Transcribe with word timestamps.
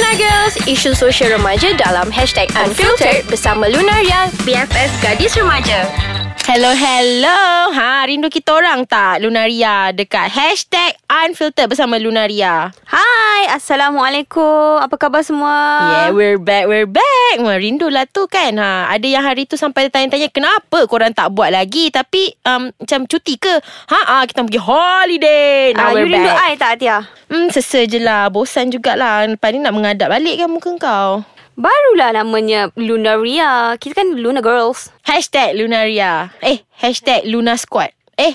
Lunar 0.00 0.16
Girls, 0.16 0.56
isu 0.64 0.96
sosial 0.96 1.36
remaja 1.36 1.76
dalam 1.76 2.08
hashtag 2.08 2.48
Unfiltered 2.56 3.20
bersama 3.28 3.68
Lunaria, 3.68 4.32
BFF 4.48 4.88
Gadis 5.04 5.36
Remaja. 5.36 5.84
Hello, 6.48 6.72
hello. 6.72 7.68
Ha, 7.68 8.08
rindu 8.08 8.32
kita 8.32 8.48
orang 8.56 8.88
tak 8.88 9.20
Lunaria 9.20 9.92
dekat 9.92 10.32
hashtag 10.32 10.96
Unfiltered 11.04 11.68
bersama 11.68 12.00
Lunaria. 12.00 12.72
Hai, 12.88 13.52
Assalamualaikum. 13.52 14.80
Apa 14.80 14.96
khabar 14.96 15.20
semua? 15.20 15.52
Yeah, 15.92 16.16
we're 16.16 16.40
back, 16.40 16.64
we're 16.64 16.88
back. 16.88 17.19
Wah, 17.38 17.54
rindulah 17.54 18.10
tu 18.10 18.26
kan. 18.26 18.58
Ha, 18.58 18.90
ada 18.90 19.06
yang 19.06 19.22
hari 19.22 19.46
tu 19.46 19.54
sampai 19.54 19.86
tanya-tanya 19.86 20.26
kenapa 20.34 20.82
korang 20.90 21.14
tak 21.14 21.30
buat 21.30 21.54
lagi 21.54 21.94
tapi 21.94 22.34
um, 22.42 22.74
macam 22.74 23.06
cuti 23.06 23.38
ke? 23.38 23.54
Ha, 23.94 23.98
ah, 24.18 24.22
kita 24.26 24.42
pergi 24.42 24.58
holiday. 24.58 25.70
Ah, 25.78 25.94
Now 25.94 25.94
you 25.94 26.10
we're 26.10 26.18
rindu 26.18 26.26
back. 26.26 26.50
I 26.50 26.54
tak, 26.58 26.72
Tia? 26.82 26.98
Hmm, 27.30 27.46
sesa 27.54 27.86
je 27.86 28.02
lah. 28.02 28.26
Bosan 28.34 28.74
jugalah. 28.74 29.30
Lepas 29.30 29.54
ni 29.54 29.62
nak 29.62 29.74
mengadap 29.78 30.10
balik 30.10 30.42
kan 30.42 30.50
muka 30.50 30.70
kau. 30.82 31.22
Barulah 31.54 32.10
namanya 32.10 32.74
Lunaria. 32.74 33.78
Kita 33.78 34.02
kan 34.02 34.18
Luna 34.18 34.42
Girls. 34.42 34.90
Hashtag 35.06 35.54
Lunaria. 35.54 36.34
Eh, 36.42 36.66
hashtag 36.82 37.22
Luna 37.30 37.54
Squad. 37.54 37.94
Eh, 38.18 38.34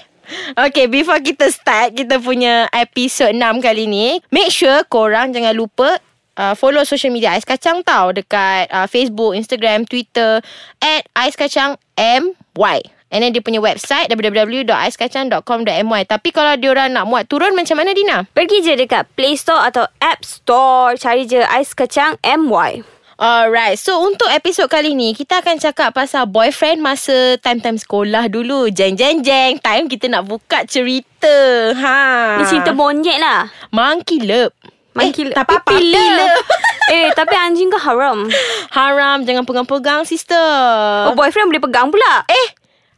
Okay, 0.58 0.89
before 0.89 1.22
kita 1.22 1.53
start 1.53 1.94
kita 1.94 2.17
punya 2.17 2.66
episod 2.73 3.30
6 3.30 3.62
kali 3.62 3.86
ni, 3.86 4.17
make 4.34 4.50
sure 4.50 4.81
korang 4.89 5.30
jangan 5.30 5.53
lupa 5.53 6.02
uh, 6.38 6.53
follow 6.53 6.84
social 6.84 7.12
media 7.12 7.34
Ais 7.34 7.48
Kacang 7.48 7.81
tau 7.84 8.12
dekat 8.12 8.67
uh, 8.71 8.88
Facebook, 8.88 9.35
Instagram, 9.35 9.88
Twitter 9.88 10.39
at 10.80 11.03
Ais 11.16 11.35
Kacang 11.35 11.80
MY. 11.98 12.80
And 13.13 13.23
then 13.23 13.31
dia 13.31 13.39
punya 13.39 13.61
website 13.63 14.11
www.aiskacang.com.my 14.11 16.02
Tapi 16.09 16.30
kalau 16.35 16.58
diorang 16.59 16.91
nak 16.91 17.05
muat 17.08 17.30
turun 17.30 17.55
macam 17.55 17.80
mana 17.80 17.95
Dina? 17.95 18.27
Pergi 18.34 18.66
je 18.66 18.73
dekat 18.75 19.08
Play 19.16 19.39
Store 19.39 19.63
atau 19.63 19.88
App 20.03 20.25
Store. 20.25 20.98
Cari 20.99 21.23
je 21.23 21.39
Ais 21.39 21.71
Kacang 21.71 22.20
MY. 22.25 22.83
Alright, 23.16 23.80
so 23.80 24.03
untuk 24.03 24.27
episod 24.27 24.67
kali 24.67 24.92
ni 24.92 25.16
kita 25.16 25.39
akan 25.39 25.55
cakap 25.55 25.95
pasal 25.95 26.27
boyfriend 26.27 26.83
masa 26.83 27.39
time-time 27.39 27.80
sekolah 27.80 28.27
dulu. 28.27 28.67
Jeng 28.67 28.99
jeng 28.99 29.23
jeng, 29.23 29.55
time 29.64 29.88
kita 29.88 30.11
nak 30.11 30.27
buka 30.27 30.67
cerita. 30.67 31.72
Ha. 31.72 32.36
Ni 32.36 32.44
cerita 32.44 32.75
monyet 32.75 33.16
lah. 33.23 33.47
Monkey 33.72 34.20
love. 34.20 34.52
Monkey 34.96 35.28
eh, 35.28 35.36
tapi 35.36 35.60
love. 35.92 36.16
love. 36.16 36.40
eh, 36.96 37.12
tapi 37.12 37.36
anjing 37.36 37.68
kau 37.68 37.82
haram. 37.84 38.24
Haram, 38.72 39.28
jangan 39.28 39.44
pegang-pegang 39.44 40.08
sister. 40.08 40.40
Oh, 41.12 41.14
boyfriend 41.14 41.52
boleh 41.52 41.60
pegang 41.60 41.92
pula. 41.92 42.24
eh. 42.32 42.55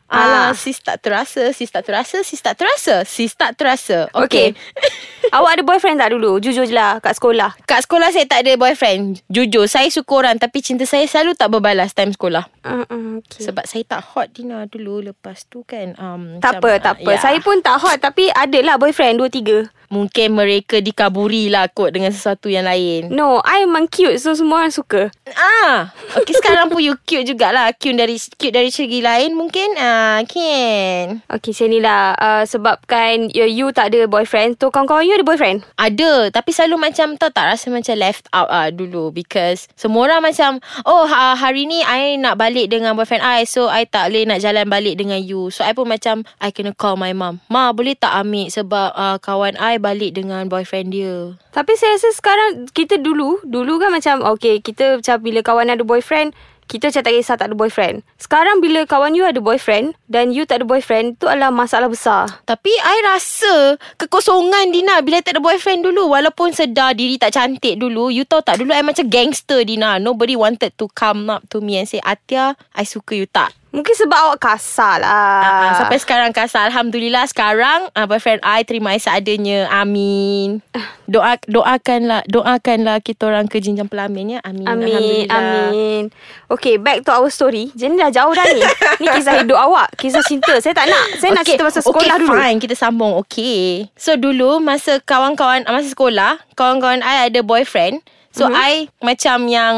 Alah, 0.07 0.55
sis 0.55 0.79
tak 0.79 1.03
terasa, 1.03 1.51
sis 1.51 1.67
tak 1.67 1.83
terasa, 1.83 2.23
sis 2.23 2.39
tak 2.39 2.55
terasa, 2.55 3.03
sis 3.03 3.35
tak 3.35 3.59
terasa. 3.59 4.07
Okay. 4.15 4.55
Awak 5.35 5.59
ada 5.59 5.63
boyfriend 5.67 5.99
tak 5.99 6.15
dulu? 6.15 6.39
Jujur 6.39 6.63
je 6.63 6.71
lah 6.71 7.03
kat 7.03 7.19
sekolah. 7.19 7.59
Kat 7.67 7.83
sekolah 7.83 8.15
saya 8.15 8.23
tak 8.23 8.47
ada 8.47 8.55
boyfriend. 8.55 9.19
Jujur, 9.27 9.67
saya 9.67 9.91
suka 9.91 10.23
orang 10.23 10.39
tapi 10.39 10.63
cinta 10.63 10.87
saya 10.87 11.03
selalu 11.03 11.35
tak 11.35 11.51
berbalas 11.51 11.91
time 11.91 12.15
sekolah. 12.15 12.47
Uh-uh, 12.63 13.19
okay. 13.19 13.43
Sebab 13.43 13.67
saya 13.67 13.83
tak 13.83 14.01
hot 14.15 14.31
Dina 14.35 14.67
dulu 14.67 14.99
Lepas 14.99 15.47
tu 15.47 15.63
kan 15.63 15.95
um, 15.95 16.43
Tak 16.43 16.59
macam, 16.59 16.67
apa, 16.67 16.83
tak 16.83 16.93
ah, 16.95 17.03
apa. 17.03 17.11
ya. 17.11 17.17
Saya 17.19 17.37
pun 17.39 17.59
tak 17.63 17.79
hot 17.79 17.97
tapi 17.99 18.27
adalah 18.31 18.75
boyfriend 18.75 19.19
dua 19.19 19.31
tiga. 19.31 19.67
Mungkin 19.87 20.35
mereka 20.35 20.83
dikaburi 20.83 21.47
lah 21.47 21.71
kot 21.71 21.95
Dengan 21.95 22.11
sesuatu 22.11 22.51
yang 22.51 22.67
lain 22.67 23.07
No, 23.07 23.39
I 23.39 23.63
memang 23.63 23.87
cute 23.87 24.19
so 24.19 24.35
semua 24.35 24.67
orang 24.67 24.75
suka. 24.75 25.07
Ah, 25.31 25.95
Okay 26.11 26.35
sekarang 26.35 26.67
pun 26.67 26.83
you 26.83 26.99
cute 27.07 27.23
jugalah 27.23 27.71
Cute 27.71 27.95
dari 27.95 28.19
cute 28.19 28.51
dari 28.51 28.67
segi 28.67 28.99
lain 28.99 29.31
Mungkin 29.31 29.79
ah, 29.97 30.19
Can 30.29 31.25
Okay, 31.25 31.49
macam 31.49 31.67
ni 31.73 31.79
lah. 31.81 32.13
Uh, 32.21 32.43
sebabkan 32.45 33.33
you, 33.33 33.49
you 33.49 33.67
tak 33.73 33.89
ada 33.89 34.05
boyfriend. 34.05 34.61
Tu 34.61 34.69
kawan-kawan 34.69 35.09
you 35.09 35.17
ada 35.17 35.25
boyfriend? 35.25 35.65
Ada 35.81 36.29
Tapi 36.29 36.53
selalu 36.53 36.77
macam 36.77 37.17
Tau 37.17 37.33
tak 37.33 37.49
rasa 37.49 37.73
macam 37.73 37.95
left 37.97 38.29
out 38.31 38.49
ah 38.53 38.69
dulu 38.69 39.09
Because 39.09 39.65
Semua 39.73 40.09
orang 40.09 40.29
macam 40.29 40.61
Oh 40.85 41.09
ha, 41.09 41.33
hari 41.33 41.65
ni 41.65 41.81
I 41.81 42.21
nak 42.21 42.37
balik 42.37 42.69
dengan 42.69 42.93
boyfriend 42.93 43.25
I 43.25 43.49
So 43.49 43.67
I 43.67 43.89
tak 43.89 44.13
boleh 44.13 44.29
nak 44.29 44.39
jalan 44.45 44.69
balik 44.69 45.01
dengan 45.01 45.17
you 45.17 45.49
So 45.49 45.65
I 45.65 45.73
pun 45.73 45.89
macam 45.89 46.23
I 46.37 46.53
kena 46.53 46.77
call 46.77 46.99
my 46.99 47.11
mum 47.17 47.41
Ma 47.49 47.73
boleh 47.73 47.97
tak 47.97 48.13
ambil 48.13 48.53
Sebab 48.53 48.89
uh, 48.93 49.17
kawan 49.17 49.57
I 49.57 49.81
balik 49.81 50.15
dengan 50.15 50.45
boyfriend 50.45 50.93
dia 50.93 51.33
Tapi 51.51 51.73
saya 51.73 51.97
rasa 51.97 52.13
sekarang 52.13 52.69
kita 52.71 53.01
dulu, 53.01 53.41
dulu 53.41 53.81
kan 53.81 53.89
macam 53.89 54.21
okay, 54.29 54.61
kita 54.61 55.01
macam 55.01 55.15
bila 55.23 55.39
kawan 55.41 55.73
ada 55.73 55.81
boyfriend, 55.81 56.35
kita 56.67 56.91
macam 56.91 57.03
tak 57.07 57.13
kisah 57.15 57.35
tak 57.39 57.47
ada 57.49 57.55
boyfriend. 57.55 58.03
Sekarang 58.19 58.59
bila 58.59 58.83
kawan 58.83 59.15
you 59.15 59.23
ada 59.23 59.39
boyfriend 59.39 59.95
dan 60.11 60.35
you 60.35 60.43
tak 60.43 60.61
ada 60.61 60.65
boyfriend, 60.67 61.15
tu 61.15 61.25
adalah 61.31 61.47
masalah 61.47 61.87
besar. 61.87 62.27
Tapi 62.43 62.69
I 62.69 62.97
rasa 63.07 63.79
kekosongan 63.95 64.75
Dina 64.75 64.99
bila 64.99 65.23
tak 65.23 65.39
ada 65.39 65.41
boyfriend 65.41 65.87
dulu. 65.87 66.11
Walaupun 66.11 66.51
sedar 66.51 66.91
diri 66.93 67.15
tak 67.15 67.39
cantik 67.39 67.79
dulu. 67.79 68.11
You 68.11 68.27
tahu 68.27 68.43
tak 68.43 68.59
dulu 68.59 68.75
I 68.75 68.83
macam 68.83 69.07
gangster 69.07 69.63
Dina. 69.63 69.95
Nobody 69.97 70.35
wanted 70.35 70.75
to 70.75 70.91
come 70.91 71.31
up 71.31 71.47
to 71.49 71.63
me 71.63 71.79
and 71.79 71.87
say, 71.87 72.03
Atia, 72.03 72.59
I 72.75 72.83
suka 72.83 73.15
you 73.15 73.25
tak. 73.25 73.55
Mungkin 73.67 73.93
sebab 73.93 74.15
awak 74.15 74.39
kasar 74.39 75.03
lah. 75.03 75.43
Uh, 75.43 75.71
sampai 75.77 75.99
sekarang 75.99 76.31
kasar 76.31 76.71
Alhamdulillah 76.71 77.27
sekarang 77.27 77.91
uh, 77.93 78.07
Boyfriend 78.07 78.39
I 78.41 78.63
terima 78.63 78.95
I 78.95 78.99
seadanya 78.99 79.67
Amin 79.69 80.63
Doa 81.05 81.35
Doakanlah 81.45 82.23
Doakanlah 82.25 83.03
kita 83.03 83.27
orang 83.27 83.45
ke 83.45 83.59
jenjang 83.59 83.91
pelamin 83.91 84.35
ya 84.35 84.39
Amin 84.47 84.65
Amin, 84.65 85.27
amin. 85.27 86.03
Okay, 86.47 86.79
back 86.79 87.03
to 87.03 87.11
our 87.11 87.27
story. 87.27 87.67
Jadi 87.75 87.99
dah 87.99 88.07
jauh 88.07 88.31
dah 88.31 88.47
ni. 88.47 88.63
ni 89.03 89.07
kisah 89.11 89.43
hidup 89.43 89.59
awak. 89.59 89.91
Kisah 89.99 90.23
cinta. 90.23 90.55
Saya 90.63 90.71
tak 90.71 90.87
nak. 90.87 91.03
Saya 91.19 91.35
nak 91.35 91.43
cerita 91.43 91.67
pasal 91.67 91.83
sekolah 91.83 92.15
okay, 92.15 92.23
dulu. 92.23 92.33
fine. 92.39 92.57
Kita 92.63 92.75
sambung. 92.77 93.13
Okay. 93.19 93.91
So, 93.99 94.15
dulu 94.15 94.63
masa 94.63 95.03
kawan-kawan, 95.03 95.67
masa 95.67 95.91
sekolah, 95.91 96.39
kawan-kawan 96.55 97.03
I 97.03 97.27
ada 97.27 97.43
boyfriend. 97.43 97.99
So, 98.31 98.47
Mhm. 98.47 98.53
mm-hmm. 98.53 98.63
I 98.63 98.73
macam 99.03 99.37
yang, 99.51 99.73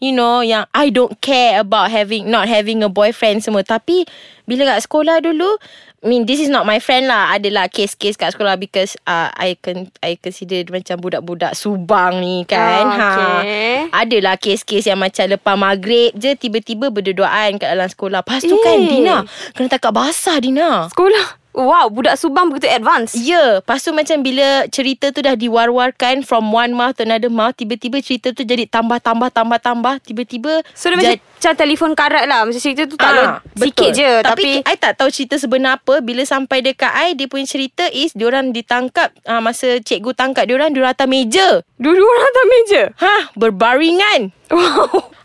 you 0.00 0.16
know, 0.16 0.40
yang 0.40 0.64
I 0.72 0.88
don't 0.88 1.20
care 1.20 1.60
about 1.60 1.92
having, 1.92 2.32
not 2.32 2.48
having 2.48 2.82
a 2.82 2.88
boyfriend 2.88 3.44
semua. 3.44 3.62
Tapi, 3.62 4.08
bila 4.48 4.66
kat 4.66 4.88
sekolah 4.88 5.20
dulu, 5.22 5.60
I 6.00 6.08
mean, 6.08 6.24
this 6.24 6.40
is 6.40 6.48
not 6.48 6.64
my 6.64 6.80
friend 6.80 7.12
lah. 7.12 7.36
Adalah 7.36 7.68
case-case 7.68 8.16
kat 8.16 8.32
sekolah 8.32 8.56
because 8.56 8.96
uh, 9.04 9.28
I 9.36 9.60
can 9.60 9.92
I 10.00 10.16
consider 10.16 10.64
macam 10.72 10.96
budak-budak 10.96 11.52
Subang 11.52 12.24
ni 12.24 12.48
kan. 12.48 12.88
Oh, 12.88 12.96
okay. 12.96 13.76
Ha. 13.92 14.00
Adalah 14.08 14.40
kes-kes 14.40 14.88
yang 14.88 14.96
macam 14.96 15.28
lepas 15.28 15.60
maghrib 15.60 16.16
je 16.16 16.32
tiba-tiba 16.32 16.88
berduaan 16.88 17.60
kat 17.60 17.68
dalam 17.68 17.84
sekolah. 17.84 18.24
Lepas 18.24 18.40
tu 18.48 18.56
kan 18.64 18.80
Eh. 18.80 18.88
Dina 18.88 19.28
kena 19.52 19.68
takak 19.68 19.92
basah 19.92 20.40
Dina. 20.40 20.88
Sekolah. 20.88 21.39
Wow, 21.50 21.90
budak 21.90 22.14
Subang 22.14 22.48
begitu 22.48 22.70
advance. 22.70 23.18
Ya, 23.18 23.34
yeah, 23.34 23.48
lepas 23.58 23.82
tu 23.82 23.90
macam 23.90 24.22
bila 24.22 24.70
cerita 24.70 25.10
tu 25.10 25.18
dah 25.18 25.34
diwar-warkan 25.34 26.22
from 26.22 26.54
one 26.54 26.70
mouth 26.70 26.94
to 26.94 27.02
another 27.02 27.32
mouth, 27.32 27.54
tiba-tiba 27.58 27.98
cerita 27.98 28.30
tu 28.30 28.46
jadi 28.46 28.70
tambah-tambah-tambah-tambah, 28.70 29.98
tiba-tiba 30.06 30.62
So, 30.72 30.94
dia 30.94 30.96
macam, 30.96 31.16
macam 31.18 31.52
telefon 31.58 31.90
karat 31.98 32.24
lah. 32.30 32.46
Macam 32.46 32.60
cerita 32.62 32.86
tu 32.86 32.94
tak 32.94 33.10
Ah, 33.10 33.42
ah, 33.42 33.58
sikit 33.58 33.90
je. 33.90 34.10
Tapi, 34.22 34.62
Tapi, 34.62 34.70
I 34.70 34.76
tak 34.78 35.02
tahu 35.02 35.10
cerita 35.10 35.34
sebenar 35.34 35.82
apa 35.82 35.98
Bila 35.98 36.22
sampai 36.22 36.62
dekat 36.62 36.94
I 36.94 37.18
Dia 37.18 37.26
punya 37.26 37.42
cerita 37.42 37.90
is 37.90 38.14
Diorang 38.14 38.54
ditangkap 38.54 39.10
uh, 39.26 39.42
Masa 39.42 39.82
cikgu 39.82 40.14
tangkap 40.14 40.46
diorang 40.46 40.70
Diorang 40.70 40.94
atas 40.94 41.10
meja 41.10 41.66
dulu 41.80 42.04
orang 42.04 42.26
atas 42.28 42.44
meja. 42.46 42.82
Hah 43.00 43.22
Berbaringan. 43.32 44.20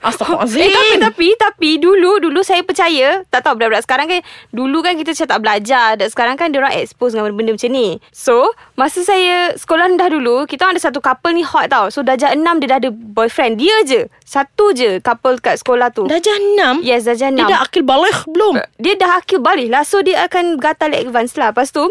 Astaghfirullahalazim 0.05 0.61
Eh 0.61 0.69
tapi 0.69 0.95
tapi 1.01 1.27
tapi 1.33 1.69
dulu 1.81 2.21
dulu 2.21 2.45
saya 2.45 2.61
percaya 2.61 3.25
tak 3.33 3.41
tahu 3.41 3.57
budak-budak 3.57 3.83
sekarang 3.83 4.05
kan 4.05 4.19
dulu 4.53 4.85
kan 4.85 4.93
kita 5.01 5.17
macam 5.17 5.27
tak 5.33 5.39
belajar 5.41 5.87
dan 5.97 6.07
sekarang 6.13 6.35
kan 6.37 6.53
dia 6.53 6.61
orang 6.61 6.77
expose 6.77 7.17
dengan 7.17 7.33
benda-benda 7.33 7.57
macam 7.57 7.71
ni. 7.73 7.87
So 8.13 8.53
masa 8.77 9.01
saya 9.01 9.57
sekolah 9.57 9.89
rendah 9.89 10.13
dulu 10.13 10.45
kita 10.45 10.69
ada 10.69 10.77
satu 10.77 11.01
couple 11.01 11.33
ni 11.33 11.41
hot 11.41 11.73
tau. 11.73 11.89
So 11.89 12.05
darjah 12.05 12.37
6 12.37 12.45
dia 12.61 12.67
dah 12.69 12.79
ada 12.85 12.89
boyfriend 12.93 13.57
dia 13.57 13.75
je. 13.89 14.05
Satu 14.21 14.77
je 14.77 15.01
couple 15.01 15.41
kat 15.41 15.57
sekolah 15.57 15.89
tu. 15.89 16.05
Darjah 16.05 16.37
6 16.81 16.85
Yes 16.85 17.09
darjah 17.09 17.33
6. 17.33 17.41
Dia 17.41 17.45
dah 17.49 17.61
akil 17.65 17.81
balik 17.85 18.25
belum 18.29 18.61
dia 18.75 18.93
dah 18.99 19.17
akil 19.23 19.39
balik 19.39 19.71
lah 19.71 19.87
So 19.87 20.03
dia 20.03 20.27
akan 20.27 20.59
gatal 20.59 20.91
advance 20.91 21.33
lah 21.39 21.55
Lepas 21.55 21.71
tu 21.71 21.83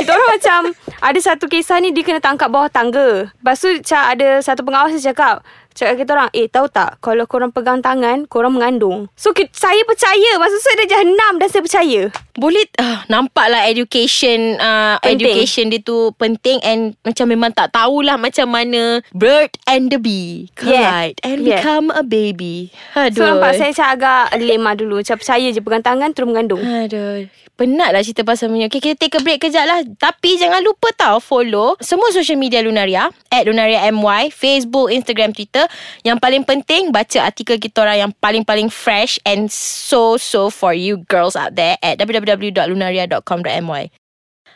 Kita 0.00 0.10
orang 0.16 0.30
macam 0.32 0.60
Ada 1.06 1.18
satu 1.20 1.44
kisah 1.46 1.78
ni 1.84 1.92
Dia 1.92 2.02
kena 2.02 2.24
tangkap 2.24 2.48
bawah 2.48 2.72
tangga 2.72 3.28
Lepas 3.30 3.60
tu 3.60 3.68
macam 3.68 4.02
ada 4.02 4.28
satu 4.40 4.64
pengawas 4.64 4.96
dia 4.96 5.12
cakap 5.12 5.44
Cakap 5.72 5.94
kita 5.96 6.10
orang 6.12 6.30
Eh 6.32 6.46
tahu 6.46 6.66
tak 6.66 7.00
Kalau 7.00 7.24
korang 7.24 7.48
pegang 7.48 7.80
tangan 7.80 8.24
Korang 8.26 8.52
mengandung. 8.52 9.08
So 9.14 9.32
kita, 9.32 9.50
saya 9.52 9.80
percaya 9.82 10.36
Maksud 10.36 10.60
saya 10.60 10.74
darjah 10.80 11.02
6 11.02 11.40
Dan 11.40 11.48
saya 11.48 11.62
percaya. 11.62 12.00
Boleh 12.34 12.64
uh, 12.76 13.00
Nampaklah 13.06 13.66
education 13.66 14.56
uh, 14.56 14.96
Penting. 15.00 15.32
Education 15.32 15.64
dia 15.68 15.80
tu 15.80 16.12
Penting 16.14 16.60
And 16.60 16.80
macam 17.00 17.26
memang 17.26 17.50
tak 17.50 17.72
tahulah 17.72 18.16
Macam 18.16 18.46
mana 18.46 19.00
Bird 19.10 19.52
and 19.64 19.88
the 19.88 19.98
bee 19.98 20.48
Collide 20.54 21.16
Yeah. 21.18 21.24
And 21.24 21.38
Yeah. 21.42 21.58
become 21.58 21.90
a 21.90 22.02
baby. 22.02 22.70
Aduh. 22.94 23.18
So 23.18 23.26
nampak 23.26 23.56
saya 23.56 23.72
macam 23.72 23.88
agak 23.90 24.22
lema 24.38 24.70
dulu. 24.72 25.00
Macam 25.00 25.16
percaya 25.16 25.48
je 25.48 25.58
Pegang 25.58 25.82
tangan 25.82 26.10
Terus 26.10 26.28
mengandung. 26.28 26.62
Aduh. 26.62 27.26
Penat 27.52 27.92
lah 27.92 28.00
cerita 28.00 28.24
pasal 28.24 28.48
punya 28.48 28.66
Okay 28.66 28.80
kita 28.80 28.96
take 28.96 29.12
a 29.12 29.20
break 29.20 29.38
kejap 29.38 29.68
lah. 29.68 29.84
Tapi 29.84 30.34
jangan 30.36 30.62
lupa 30.62 30.88
tau 30.92 31.18
Follow 31.18 31.76
Semua 31.78 32.08
social 32.08 32.34
media 32.34 32.64
Lunaria 32.64 33.12
At 33.28 33.44
Lunaria 33.44 33.84
MY 33.90 34.32
Facebook, 34.32 34.88
Instagram, 34.88 35.32
Twitter 35.32 35.61
Yang 36.02 36.18
paling 36.22 36.42
penting 36.46 36.82
Baca 36.90 37.18
artikel 37.26 37.58
kita 37.58 37.82
orang 37.82 38.08
Yang 38.08 38.12
paling-paling 38.18 38.68
fresh 38.68 39.18
And 39.26 39.50
so 39.50 40.16
so 40.16 40.48
for 40.48 40.72
you 40.72 41.02
girls 41.06 41.34
out 41.34 41.54
there 41.54 41.76
At 41.82 41.98
www.lunaria.com.my 41.98 43.90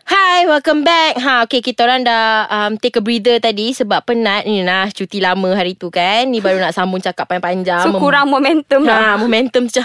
Hi, 0.06 0.46
welcome 0.46 0.86
back. 0.86 1.18
Ha, 1.18 1.42
okay, 1.50 1.58
kita 1.58 1.82
orang 1.82 2.06
dah 2.06 2.46
um, 2.46 2.78
take 2.78 2.94
a 2.94 3.02
breather 3.02 3.42
tadi 3.42 3.74
sebab 3.74 4.06
penat. 4.06 4.46
Ni 4.46 4.62
nah, 4.62 4.86
cuti 4.86 5.18
lama 5.18 5.50
hari 5.58 5.74
tu 5.74 5.90
kan. 5.90 6.30
Ni 6.30 6.38
baru 6.38 6.62
nak 6.62 6.78
sambung 6.78 7.02
cakap 7.02 7.26
panjang-panjang. 7.26 7.82
So 7.82 7.98
kurang 7.98 8.30
momentum 8.30 8.86
Ha, 8.86 8.94
lah. 8.94 9.14
momentum 9.18 9.66
macam 9.66 9.82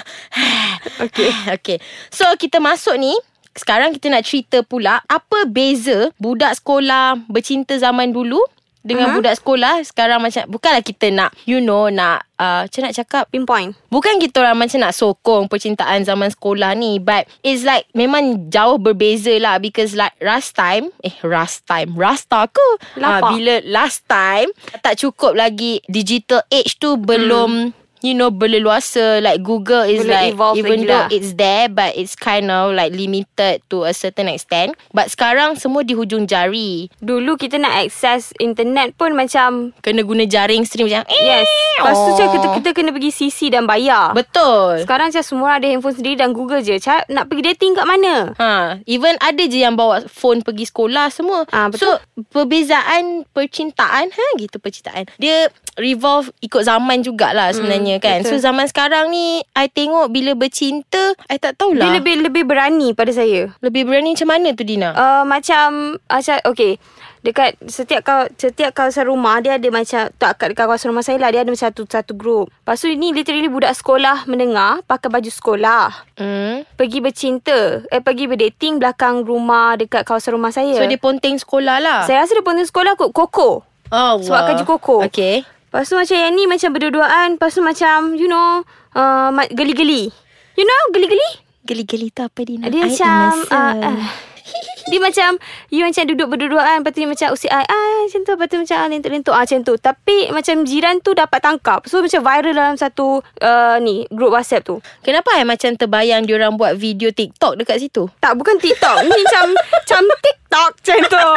Okay 1.10 1.30
Okay 1.58 1.78
So 2.14 2.30
kita 2.38 2.62
masuk 2.62 3.02
ni 3.02 3.18
Sekarang 3.58 3.98
kita 3.98 4.14
nak 4.14 4.22
cerita 4.22 4.62
pula 4.62 5.02
Apa 5.10 5.50
beza 5.50 6.14
budak 6.22 6.54
sekolah 6.62 7.18
bercinta 7.26 7.74
zaman 7.82 8.14
dulu 8.14 8.46
dengan 8.82 9.14
uh-huh. 9.14 9.18
budak 9.22 9.38
sekolah 9.38 9.86
sekarang 9.86 10.20
macam 10.22 10.44
bukanlah 10.50 10.82
kita 10.82 11.14
nak 11.14 11.32
you 11.46 11.62
know 11.62 11.88
nak 11.90 12.26
uh, 12.42 12.66
macam 12.66 12.82
nak 12.90 12.96
cakap 12.98 13.24
Pinpoint. 13.30 13.78
Bukan 13.94 14.18
kita 14.18 14.42
orang 14.42 14.58
macam 14.58 14.82
nak 14.82 14.98
sokong 14.98 15.46
percintaan 15.46 16.02
zaman 16.02 16.34
sekolah 16.34 16.74
ni 16.74 16.98
But 16.98 17.30
it's 17.46 17.62
like 17.62 17.86
memang 17.94 18.50
jauh 18.50 18.82
berbeza 18.82 19.36
lah 19.38 19.62
Because 19.62 19.94
like 19.94 20.16
last 20.24 20.58
time 20.58 20.90
Eh 21.06 21.14
last 21.22 21.68
time 21.70 21.94
Rasta 21.94 22.48
ke? 22.50 22.68
Ah, 23.04 23.20
bila 23.30 23.60
last 23.68 24.08
time 24.08 24.50
Tak 24.80 24.98
cukup 24.98 25.36
lagi 25.38 25.84
digital 25.92 26.42
age 26.50 26.80
tu 26.80 26.98
belum 26.98 27.76
You 28.02 28.18
know 28.18 28.34
berleluasa 28.34 29.22
Like 29.22 29.46
Google 29.46 29.86
is 29.86 30.02
Belum 30.04 30.14
like 30.14 30.34
Even 30.58 30.90
though 30.90 31.06
lah. 31.06 31.14
it's 31.14 31.38
there 31.38 31.70
But 31.70 31.94
it's 31.94 32.18
kind 32.18 32.50
of 32.50 32.74
like 32.74 32.92
limited 32.94 33.62
To 33.70 33.86
a 33.86 33.94
certain 33.94 34.26
extent 34.28 34.74
But 34.90 35.14
sekarang 35.14 35.58
semua 35.58 35.86
di 35.86 35.94
hujung 35.94 36.26
jari 36.26 36.90
Dulu 36.98 37.38
kita 37.38 37.62
nak 37.62 37.86
access 37.86 38.34
internet 38.42 38.98
pun 38.98 39.14
macam 39.14 39.72
Kena 39.86 40.02
guna 40.02 40.26
jaring 40.26 40.66
stream 40.66 40.90
macam 40.90 41.06
eh, 41.08 41.22
Yes. 41.22 41.48
Lepas 41.78 41.94
tu 41.94 42.02
oh. 42.02 42.10
macam 42.14 42.28
kita, 42.30 42.48
kita 42.62 42.70
kena 42.74 42.90
pergi 42.92 43.10
CC 43.10 43.50
dan 43.50 43.66
bayar. 43.66 44.14
Betul 44.14 44.86
Sekarang 44.86 45.10
macam 45.10 45.26
semua 45.26 45.58
ada 45.58 45.66
handphone 45.66 45.96
sendiri 45.96 46.18
dan 46.18 46.30
Google 46.34 46.62
je. 46.62 46.78
Cara 46.78 47.02
nak 47.08 47.26
pergi 47.26 47.54
dating 47.54 47.74
kat 47.74 47.86
mana? 47.86 48.34
Ha, 48.38 48.82
even 48.86 49.18
ada 49.18 49.44
je 49.46 49.62
yang 49.62 49.74
bawa 49.74 50.06
phone 50.06 50.42
pergi 50.42 50.66
sekolah 50.66 51.10
semua. 51.10 51.46
Ah, 51.50 51.70
So 51.74 51.98
betul. 51.98 51.98
perbezaan 52.30 53.26
percintaan 53.30 54.10
ha 54.10 54.26
gitu 54.38 54.58
percintaan. 54.58 55.10
Dia 55.18 55.50
revolve 55.80 56.32
ikut 56.44 56.64
zaman 56.64 57.04
jugalah 57.06 57.52
sebenarnya 57.56 58.02
kan. 58.04 58.24
betul. 58.24 58.40
So 58.40 58.44
zaman 58.44 58.68
sekarang 58.68 59.12
ni 59.14 59.40
I 59.56 59.72
tengok 59.72 60.12
bila 60.12 60.36
bercinta 60.36 61.16
I 61.32 61.40
tak 61.40 61.60
tahulah. 61.60 61.88
Dia 61.88 62.00
lebih 62.00 62.28
lebih 62.28 62.44
berani 62.44 62.92
pada 62.92 63.12
saya. 63.16 63.54
lebih 63.64 63.88
berani 63.88 64.16
macam 64.16 64.30
mana 64.30 64.50
tu 64.52 64.64
Dina? 64.68 64.92
Uh, 64.92 65.24
macam 65.24 65.96
macam 66.10 66.36
okay 66.48 66.82
dekat 67.22 67.54
setiap 67.70 68.02
kau 68.02 68.26
setiap 68.34 68.74
kawasan 68.74 69.06
rumah 69.06 69.38
dia 69.46 69.62
ada 69.62 69.70
macam 69.70 70.10
tak 70.18 70.42
kat 70.42 70.58
dekat 70.58 70.66
kawasan 70.66 70.90
rumah 70.90 71.06
saya 71.06 71.22
lah 71.22 71.30
dia 71.30 71.46
ada 71.46 71.54
macam 71.54 71.70
satu 71.70 71.86
satu 71.86 72.18
group. 72.18 72.50
Lepas 72.50 72.82
tu 72.82 72.90
ni 72.90 73.14
literally 73.14 73.46
budak 73.46 73.78
sekolah 73.78 74.26
mendengar 74.26 74.82
pakai 74.90 75.14
baju 75.14 75.30
sekolah. 75.30 75.88
Hmm. 76.18 76.66
Pergi 76.78 76.98
bercinta 77.02 77.82
Eh 77.90 78.02
pergi 78.02 78.30
berdating 78.30 78.78
Belakang 78.78 79.26
rumah 79.26 79.74
Dekat 79.74 80.06
kawasan 80.06 80.38
rumah 80.38 80.54
saya 80.54 80.78
So 80.78 80.86
dia 80.86 81.02
ponteng 81.02 81.34
sekolah 81.34 81.82
lah. 81.82 82.00
Saya 82.06 82.22
rasa 82.22 82.38
dia 82.38 82.46
pun 82.46 82.62
sekolah 82.62 82.94
kot 82.94 83.10
Koko 83.10 83.72
oh, 83.92 84.14
sebab 84.24 84.42
kaju 84.52 84.64
koko. 84.66 84.98
Okay. 85.12 85.44
Lepas 85.72 85.88
tu 85.88 85.96
macam 85.96 86.18
yang 86.20 86.36
ni 86.36 86.44
Macam 86.52 86.70
berdua-duaan. 86.76 87.40
Lepas 87.40 87.56
tu 87.56 87.64
macam 87.64 88.20
You 88.20 88.28
know 88.28 88.68
uh, 88.92 89.32
Geli-geli. 89.56 90.12
You 90.60 90.68
know 90.68 90.82
geli-geli? 90.92 91.30
Geli-geli 91.64 92.12
tu 92.12 92.28
apa 92.28 92.44
Dina? 92.44 92.68
Dia 92.68 92.84
I 92.84 92.92
macam 92.92 93.32
uh, 93.48 93.74
uh, 93.80 94.04
Dia 94.90 95.00
macam 95.02 95.38
You 95.70 95.86
macam 95.86 96.04
duduk 96.10 96.28
berdua-duaan 96.32 96.82
Lepas 96.82 96.92
tu 96.96 97.00
dia 97.04 97.10
macam 97.10 97.28
usik 97.36 97.52
ai 97.52 97.66
ai 97.66 97.94
Macam 98.08 98.22
tu. 98.26 98.32
Lepas 98.34 98.48
tu 98.50 98.58
macam 98.62 98.78
ah, 98.80 98.88
lentuk-lentuk 98.90 99.34
ah, 99.36 99.42
Macam 99.44 99.60
tu. 99.62 99.74
Tapi 99.78 100.18
macam 100.34 100.56
jiran 100.66 100.96
tu 101.04 101.12
dapat 101.14 101.40
tangkap. 101.44 101.86
So 101.86 102.02
macam 102.02 102.22
viral 102.24 102.54
dalam 102.56 102.76
satu 102.80 103.22
uh, 103.44 103.78
Ni 103.84 104.08
Group 104.10 104.34
WhatsApp 104.34 104.66
tu. 104.66 104.82
Kenapa 105.06 105.36
I 105.38 105.46
macam 105.46 105.76
terbayang 105.78 106.26
diorang 106.26 106.58
buat 106.58 106.78
video 106.78 107.14
TikTok 107.14 107.60
dekat 107.62 107.82
situ? 107.82 108.10
Tak 108.24 108.34
bukan 108.38 108.58
TikTok. 108.58 109.06
Ni 109.06 109.14
macam 109.14 109.46
Macam 109.76 110.02
TikTok 110.22 110.72
Macam 110.82 110.98
tu. 111.08 111.30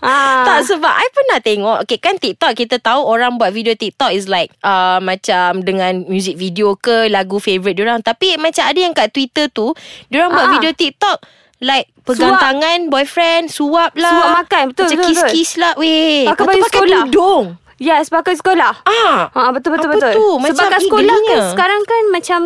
Ah. 0.00 0.48
Tak 0.48 0.64
sebab 0.64 0.88
I 0.96 1.06
pernah 1.12 1.38
tengok 1.44 1.78
Okay 1.84 2.00
kan 2.00 2.16
TikTok 2.16 2.56
Kita 2.56 2.80
tahu 2.80 3.04
orang 3.04 3.36
buat 3.36 3.52
video 3.52 3.76
TikTok 3.76 4.16
Is 4.16 4.32
like 4.32 4.48
uh, 4.64 4.96
Macam 4.96 5.60
dengan 5.60 6.08
music 6.08 6.40
video 6.40 6.72
ke 6.72 7.12
Lagu 7.12 7.36
favourite 7.36 7.76
diorang 7.76 8.00
Tapi 8.00 8.40
macam 8.40 8.64
ada 8.64 8.80
yang 8.80 8.96
kat 8.96 9.12
Twitter 9.12 9.52
tu 9.52 9.76
Diorang 10.08 10.32
buat 10.32 10.40
Ah, 10.40 10.48
ah. 10.48 10.54
video 10.56 10.72
TikTok 10.72 11.20
Like 11.60 11.92
Pegang 12.02 12.32
Suap. 12.32 12.40
tangan 12.42 12.78
Boyfriend 12.88 13.44
Suap 13.46 13.92
lah 13.94 14.08
Suap 14.10 14.28
makan, 14.40 14.64
betul, 14.72 14.84
Macam 14.86 14.96
betul, 14.96 15.08
kiss-kiss 15.10 15.50
lah 15.56 15.72
Weh 15.76 16.24
Pakai 16.24 16.42
baju 16.42 16.56
pakai 16.58 16.70
sekolah. 16.72 17.00
tudung 17.04 17.44
Yes 17.76 18.06
pakai 18.08 18.34
sekolah 18.34 18.74
Ah, 18.82 19.28
Ha 19.30 19.42
betul 19.50 19.72
betul 19.72 19.88
Apa 19.88 19.96
betul. 19.98 20.12
tu? 20.14 20.26
Macam 20.36 20.52
Sebab 20.52 20.66
kat 20.68 20.80
sekolah 20.82 21.16
kan 21.22 21.40
sekarang 21.50 21.80
kan 21.82 22.02
macam 22.10 22.40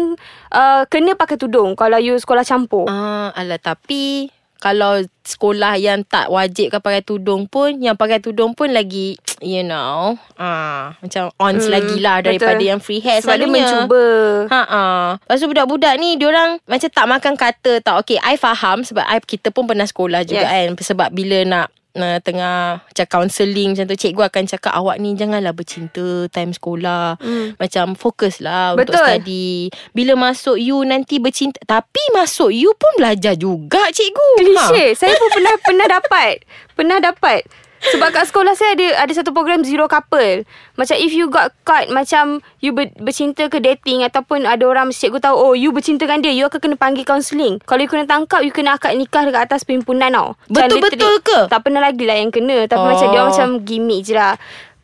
uh, 0.51 0.83
kena 0.87 1.13
pakai 1.13 1.35
tudung 1.37 1.75
kalau 1.75 1.97
you 1.97 2.15
sekolah 2.15 2.43
campur. 2.43 2.87
Ah, 2.87 3.31
alah 3.33 3.59
tapi 3.59 4.31
kalau 4.65 4.97
sekolah 5.21 5.77
yang 5.77 6.01
tak 6.03 6.29
wajib 6.29 6.69
kan 6.69 6.81
pakai 6.81 7.01
tudung 7.01 7.45
pun 7.45 7.77
yang 7.77 7.93
pakai 7.93 8.17
tudung 8.17 8.53
pun 8.53 8.69
lagi 8.69 9.13
you 9.45 9.61
know 9.61 10.17
ah 10.35 10.97
macam 10.99 11.29
ons 11.37 11.61
Hmm, 11.61 11.69
lagi 11.71 11.97
lah 11.99 12.21
daripada 12.21 12.57
betul. 12.57 12.65
yang 12.67 12.81
free 12.81 12.99
hair 12.99 13.21
Sebab 13.21 13.35
dia 13.35 13.45
selalunya. 13.45 13.61
mencuba. 13.63 14.05
Ha 14.49 14.61
ah. 14.65 15.07
Lepas 15.19 15.37
tu 15.37 15.47
budak-budak 15.47 15.95
ni 15.97 16.17
diorang 16.17 16.57
macam 16.65 16.89
tak 16.89 17.07
makan 17.07 17.35
kata 17.35 17.73
tau. 17.79 18.01
Okay, 18.01 18.17
I 18.19 18.37
faham 18.37 18.81
sebab 18.81 19.05
I 19.05 19.21
kita 19.21 19.49
pun 19.49 19.65
pernah 19.65 19.85
sekolah 19.85 20.25
juga 20.25 20.41
Yes. 20.41 20.49
kan. 20.49 20.67
Sebab 20.81 21.09
bila 21.11 21.39
nak 21.45 21.67
uh, 21.95 22.19
tengah 22.21 22.83
macam 22.85 23.07
counselling 23.07 23.75
macam 23.75 23.87
tu 23.91 23.97
cikgu 23.99 24.23
akan 24.27 24.45
cakap 24.51 24.73
awak 24.75 24.99
ni 24.99 25.15
janganlah 25.15 25.55
bercinta 25.55 26.27
time 26.31 26.51
sekolah. 26.51 27.19
Hmm. 27.19 27.55
Macam 27.59 27.95
fokus 27.95 28.43
lah 28.43 28.75
untuk 28.75 28.95
study. 28.95 29.71
Bila 29.95 30.19
masuk 30.19 30.59
you 30.59 30.83
nanti 30.83 31.23
bercinta. 31.23 31.59
Tapi 31.65 32.03
masuk 32.15 32.51
you 32.51 32.75
pun 32.75 32.93
belajar 32.99 33.39
juga 33.39 33.91
cikgu. 33.91 34.29
Klise. 34.43 34.85
Saya 34.99 35.15
pun 35.17 35.29
pernah 35.33 35.55
pernah 35.63 35.87
dapat. 35.89 36.35
Pernah 36.75 36.99
dapat. 37.01 37.47
Sebab 37.85 38.09
kat 38.11 38.25
sekolah 38.25 38.55
saya 38.55 38.73
ada 38.73 39.05
ada 39.05 39.13
satu 39.13 39.31
program 39.31 39.61
zero 39.61 39.85
couple. 39.85 40.49
Macam 40.75 40.97
if 40.97 41.13
you 41.13 41.29
got 41.29 41.53
caught 41.63 41.87
macam 41.89 42.41
you 42.59 42.73
ber, 42.73 42.89
bercinta 42.97 43.47
ke 43.47 43.61
dating 43.61 44.01
ataupun 44.01 44.45
ada 44.45 44.65
orang 44.65 44.89
cikgu 44.89 45.21
tahu 45.21 45.37
oh 45.37 45.53
you 45.53 45.69
bercinta 45.69 46.05
dengan 46.05 46.25
dia 46.25 46.33
you 46.33 46.45
akan 46.45 46.61
kena 46.61 46.77
panggil 46.77 47.05
counselling. 47.05 47.61
Kalau 47.63 47.81
you 47.81 47.91
kena 47.91 48.09
tangkap 48.09 48.41
you 48.41 48.51
kena 48.51 48.75
akad 48.75 48.97
nikah 48.97 49.23
dekat 49.23 49.45
atas 49.45 49.63
perhimpunan 49.63 50.11
tau. 50.11 50.33
Betul-betul 50.49 50.97
literally- 50.97 51.23
ke? 51.23 51.39
Tak 51.47 51.61
pernah 51.61 51.83
lagi 51.83 52.05
lah 52.05 52.17
yang 52.17 52.33
kena 52.33 52.65
tapi 52.65 52.81
Oh. 52.81 52.89
macam 52.89 53.07
dia 53.07 53.19
orang 53.19 53.31
macam 53.31 53.49
gimmick 53.63 54.01
je 54.03 54.15
lah. 54.15 54.35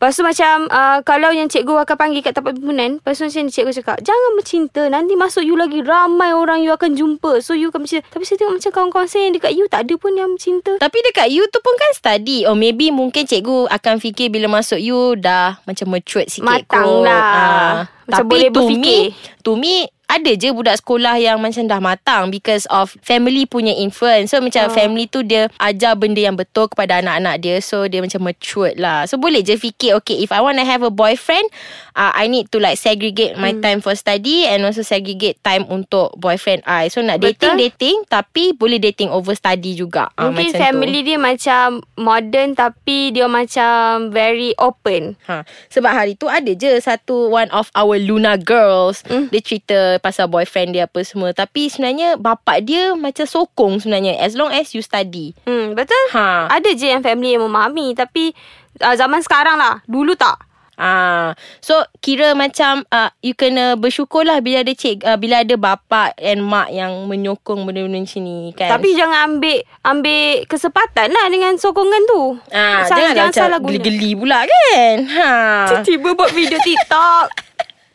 Lepas 0.01 0.17
tu 0.17 0.25
macam 0.25 0.65
uh, 0.73 1.05
Kalau 1.05 1.29
yang 1.29 1.45
cikgu 1.53 1.85
akan 1.85 1.97
panggil 2.01 2.25
kat 2.25 2.33
tempat 2.33 2.57
perhimpunan 2.57 3.05
Lepas 3.05 3.21
tu 3.21 3.29
macam 3.29 3.53
cikgu 3.53 3.73
cakap 3.85 4.01
Jangan 4.01 4.31
bercinta 4.33 4.83
Nanti 4.89 5.13
masuk 5.13 5.45
you 5.45 5.61
lagi 5.61 5.85
Ramai 5.85 6.33
orang 6.33 6.65
you 6.65 6.73
akan 6.73 6.97
jumpa. 6.97 7.45
So 7.45 7.53
you 7.53 7.69
akan 7.69 7.85
bercinta. 7.85 8.09
Tapi 8.09 8.25
saya 8.25 8.41
tengok 8.41 8.57
macam 8.57 8.71
kawan-kawan 8.73 9.09
saya 9.13 9.29
Yang 9.29 9.35
dekat 9.37 9.53
you 9.61 9.65
Tak 9.69 9.85
ada 9.85 9.95
pun 10.01 10.13
yang 10.17 10.33
bercinta 10.33 10.73
Tapi 10.81 10.99
dekat 11.05 11.29
you 11.29 11.45
tu 11.53 11.61
pun 11.61 11.77
kan 11.77 11.93
study. 11.93 12.49
Or 12.49 12.57
maybe 12.57 12.89
mungkin 12.89 13.29
cikgu 13.29 13.69
akan 13.69 14.01
fikir 14.01 14.33
Bila 14.33 14.49
masuk 14.49 14.81
you 14.81 15.21
dah 15.21 15.61
macam 15.69 15.93
matured 15.93 16.33
sikit 16.33 16.49
kot. 16.65 16.81
Matang 16.81 17.05
lah. 17.05 17.21
Ah, 17.21 17.77
Macam 18.09 18.25
Tapi 18.25 18.31
boleh 18.33 18.49
to 18.49 18.49
me 18.49 18.57
berfikir. 18.57 19.03
To 19.45 19.53
me 19.53 19.75
ada 20.11 20.35
je 20.35 20.51
budak 20.51 20.75
sekolah 20.77 21.15
yang 21.17 21.39
macam 21.39 21.63
dah 21.65 21.79
matang 21.79 22.29
because 22.29 22.67
of 22.67 22.91
family 23.01 23.47
punya 23.47 23.71
influence. 23.73 24.35
So 24.35 24.43
macam 24.43 24.67
Oh. 24.67 24.75
family 24.75 25.07
tu 25.07 25.23
dia 25.23 25.47
ajar 25.57 25.95
benda 25.95 26.19
yang 26.19 26.35
betul 26.35 26.67
kepada 26.67 26.99
anak-anak 26.99 27.39
dia. 27.39 27.57
So 27.63 27.87
dia 27.87 28.03
macam 28.03 28.27
matured 28.27 28.75
lah. 28.75 29.07
So 29.07 29.15
boleh 29.17 29.41
je 29.41 29.55
fikir 29.55 29.95
okay 29.97 30.19
if 30.19 30.29
I 30.29 30.43
want 30.43 30.59
to 30.59 30.67
have 30.67 30.83
a 30.83 30.91
boyfriend, 30.91 31.47
uh, 31.95 32.11
I 32.11 32.27
need 32.27 32.51
to 32.51 32.59
like 32.59 32.75
segregate 32.75 33.39
my 33.39 33.55
Hmm. 33.55 33.63
time 33.63 33.79
for 33.79 33.95
study 33.95 34.45
and 34.45 34.67
also 34.67 34.83
segregate 34.83 35.39
time 35.41 35.63
untuk 35.65 36.11
boyfriend 36.15 36.67
I. 36.67 36.91
So 36.91 36.99
nak 37.01 37.23
dating 37.23 37.55
Betul. 37.55 37.63
dating 37.71 37.97
tapi 38.07 38.51
boleh 38.53 38.77
dating 38.77 39.09
over 39.09 39.33
study 39.33 39.73
juga. 39.73 40.11
Ah, 40.15 40.27
Mungkin 40.27 40.51
macam 40.51 40.59
family 40.59 41.01
tu. 41.01 41.07
dia 41.07 41.19
macam 41.19 41.67
Modern 41.95 42.53
Tapi 42.53 43.13
dia 43.13 43.31
macam 43.31 44.11
Very 44.11 44.57
open 44.57 45.15
Ha, 45.23 45.45
sebab 45.69 45.93
hari 45.93 46.17
tu 46.17 46.27
ada 46.27 46.51
je 46.51 46.75
satu 46.77 47.29
one 47.29 47.47
of 47.51 47.69
our 47.73 47.95
Luna 47.95 48.35
girls. 48.35 49.05
Hmm. 49.07 49.21
Mm. 49.21 49.27
Dia 49.29 49.41
cerita 49.43 49.79
pasal 50.01 50.27
boyfriend 50.27 50.73
dia 50.73 50.85
apa 50.85 51.01
semua. 51.01 51.31
Tapi 51.31 51.69
sebenarnya 51.69 52.17
bapak 52.17 52.65
dia 52.65 52.93
macam 52.93 53.23
sokong 53.23 53.79
sebenarnya 53.79 54.17
as 54.17 54.33
long 54.33 54.51
as 54.51 54.73
you 54.73 54.81
study. 54.81 55.37
Hmm 55.45 55.73
Betul 55.73 56.01
Ha. 56.11 56.49
Ada 56.51 56.73
je 56.73 56.89
yang 56.89 57.01
family 57.01 57.37
yang 57.37 57.45
memahami 57.45 57.93
Tapi 57.93 58.35
uh, 58.81 58.97
Zaman 58.97 59.21
sekarang 59.21 59.55
lah 59.55 59.85
Dulu 59.85 60.17
tak 60.17 60.49
Ah, 60.81 61.37
so 61.61 61.77
kira 62.01 62.33
macam 62.33 62.89
uh, 62.89 63.13
you 63.21 63.37
kena 63.37 63.77
bersyukurlah 63.77 64.41
bila 64.41 64.65
ada 64.65 64.73
cik 64.73 65.05
uh, 65.05 65.21
bila 65.21 65.45
ada 65.45 65.53
bapa 65.61 66.17
and 66.17 66.41
mak 66.41 66.73
yang 66.73 67.05
menyokong 67.05 67.69
benda-benda 67.69 68.01
macam 68.01 68.25
ni 68.25 68.57
kan. 68.57 68.73
Tapi 68.73 68.97
jangan 68.97 69.29
ambil 69.29 69.61
Ambil 69.85 70.49
kesempatan 70.49 71.13
lah 71.13 71.29
Dengan 71.29 71.61
sokongan 71.61 72.03
tu 72.09 72.23
ah, 72.49 72.89
Sa- 72.89 72.97
jangan, 72.97 73.29
salah 73.29 73.61
macam 73.61 73.69
guna. 73.69 73.77
geli-geli 73.77 74.11
pula 74.17 74.39
kan. 74.41 74.97
Ha. 75.05 75.31
Tiba-tiba 75.69 76.17
buat 76.17 76.33
video 76.33 76.57
TikTok 76.57 77.27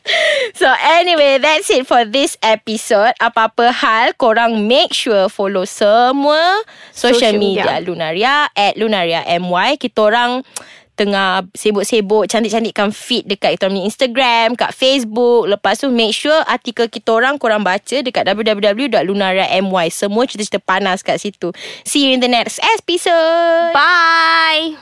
So 0.60 0.70
anyway, 0.72 1.42
that's 1.42 1.68
it 1.74 1.84
for 1.90 2.06
this 2.06 2.38
episode. 2.40 3.18
Apa-apa 3.20 3.74
hal, 3.74 4.14
korang 4.16 4.70
make 4.70 4.94
sure 4.94 5.28
follow 5.28 5.66
semua 5.66 6.62
social, 6.94 7.20
Social 7.20 7.36
media. 7.42 7.66
media. 7.66 7.84
Lunaria 7.84 8.36
at 8.54 8.78
Lunaria 8.78 9.26
MY. 9.26 9.82
Kita 9.82 10.08
orang 10.08 10.46
tengah 10.96 11.44
sibuk-sibuk 11.52 12.24
cantik-cantikkan 12.32 12.88
feed 12.96 13.28
dekat 13.28 13.60
kita 13.60 13.68
punya 13.68 13.84
Instagram, 13.84 14.56
kat 14.56 14.72
Facebook. 14.72 15.44
Lepas 15.52 15.84
tu 15.84 15.92
make 15.92 16.16
sure 16.16 16.40
artikel 16.48 16.88
kita 16.88 17.12
orang 17.12 17.36
korang 17.36 17.68
baca 17.68 18.00
dekat 18.00 18.24
www.lunaria.my. 18.24 19.88
Semua 19.92 20.24
cerita-cerita 20.24 20.64
panas 20.64 21.04
kat 21.04 21.20
situ. 21.20 21.52
See 21.84 22.08
you 22.08 22.16
in 22.16 22.24
the 22.24 22.32
next 22.32 22.64
episode. 22.80 23.76
Bye. 23.76 24.80